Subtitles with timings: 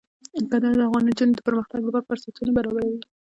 [0.51, 2.99] کندهار د افغان نجونو د پرمختګ لپاره فرصتونه برابروي.